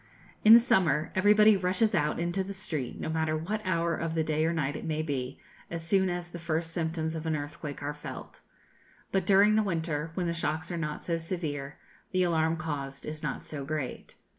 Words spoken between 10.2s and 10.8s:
the shocks are